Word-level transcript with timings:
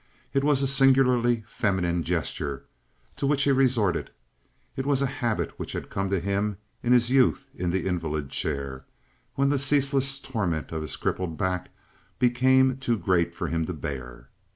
It 0.33 0.43
was 0.43 0.63
a 0.63 0.67
singularly 0.67 1.43
feminine 1.45 2.01
gesture 2.01 2.65
to 3.17 3.27
which 3.27 3.43
he 3.43 3.51
resorted. 3.51 4.09
It 4.75 4.87
was 4.87 5.03
a 5.03 5.19
habit 5.21 5.59
which 5.59 5.73
had 5.73 5.91
come 5.91 6.09
to 6.09 6.19
him 6.19 6.57
in 6.81 6.91
his 6.91 7.11
youth 7.11 7.51
in 7.53 7.69
the 7.69 7.85
invalid 7.85 8.31
chair, 8.31 8.83
when 9.35 9.49
the 9.49 9.59
ceaseless 9.59 10.17
torment 10.17 10.71
of 10.71 10.81
his 10.81 10.95
crippled 10.95 11.37
back 11.37 11.69
became 12.17 12.77
too 12.77 12.97
great 12.97 13.35
for 13.35 13.47
him 13.49 13.63
to 13.67 13.73
bear. 13.73 14.29